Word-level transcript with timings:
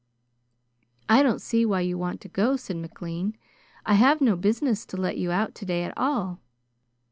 "I 1.07 1.21
don't 1.21 1.43
see 1.43 1.63
why 1.63 1.81
you 1.81 1.95
want 1.95 2.21
to 2.21 2.27
go," 2.27 2.55
said 2.55 2.77
McLean. 2.77 3.37
"I 3.85 3.93
have 3.93 4.19
no 4.19 4.35
business 4.35 4.83
to 4.87 4.97
let 4.97 5.19
you 5.19 5.29
out 5.31 5.53
today 5.53 5.83
at 5.83 5.95
all." 5.95 6.39